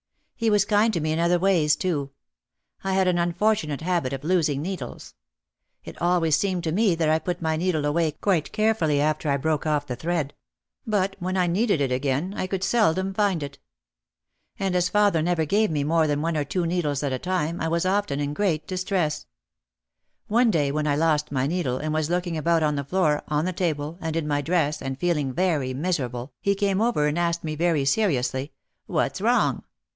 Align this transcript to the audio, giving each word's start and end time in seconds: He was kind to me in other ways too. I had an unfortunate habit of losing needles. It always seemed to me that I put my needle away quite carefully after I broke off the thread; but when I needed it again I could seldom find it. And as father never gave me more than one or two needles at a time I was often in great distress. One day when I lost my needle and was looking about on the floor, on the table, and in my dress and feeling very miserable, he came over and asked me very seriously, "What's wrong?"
He 0.35 0.49
was 0.49 0.65
kind 0.65 0.91
to 0.95 0.99
me 0.99 1.11
in 1.11 1.19
other 1.19 1.37
ways 1.37 1.75
too. 1.75 2.09
I 2.83 2.93
had 2.93 3.07
an 3.07 3.19
unfortunate 3.19 3.81
habit 3.81 4.11
of 4.13 4.23
losing 4.23 4.59
needles. 4.59 5.13
It 5.83 6.01
always 6.01 6.35
seemed 6.35 6.63
to 6.63 6.71
me 6.71 6.95
that 6.95 7.07
I 7.09 7.19
put 7.19 7.43
my 7.43 7.55
needle 7.55 7.85
away 7.85 8.13
quite 8.13 8.51
carefully 8.51 8.99
after 8.99 9.29
I 9.29 9.37
broke 9.37 9.67
off 9.67 9.85
the 9.85 9.95
thread; 9.95 10.33
but 10.87 11.15
when 11.19 11.37
I 11.37 11.45
needed 11.45 11.79
it 11.79 11.91
again 11.91 12.33
I 12.35 12.47
could 12.47 12.63
seldom 12.63 13.13
find 13.13 13.43
it. 13.43 13.59
And 14.57 14.75
as 14.75 14.89
father 14.89 15.21
never 15.21 15.45
gave 15.45 15.69
me 15.69 15.83
more 15.83 16.07
than 16.07 16.23
one 16.23 16.35
or 16.35 16.43
two 16.45 16.65
needles 16.65 17.03
at 17.03 17.13
a 17.13 17.19
time 17.19 17.61
I 17.61 17.67
was 17.67 17.85
often 17.85 18.19
in 18.19 18.33
great 18.33 18.65
distress. 18.67 19.27
One 20.25 20.49
day 20.49 20.71
when 20.71 20.87
I 20.87 20.95
lost 20.95 21.31
my 21.31 21.45
needle 21.45 21.77
and 21.77 21.93
was 21.93 22.09
looking 22.09 22.35
about 22.35 22.63
on 22.63 22.73
the 22.73 22.83
floor, 22.83 23.21
on 23.27 23.45
the 23.45 23.53
table, 23.53 23.99
and 24.01 24.15
in 24.15 24.27
my 24.27 24.41
dress 24.41 24.81
and 24.81 24.97
feeling 24.99 25.31
very 25.31 25.75
miserable, 25.75 26.33
he 26.41 26.55
came 26.55 26.81
over 26.81 27.05
and 27.05 27.19
asked 27.19 27.43
me 27.43 27.53
very 27.53 27.85
seriously, 27.85 28.51
"What's 28.87 29.21
wrong?" 29.21 29.63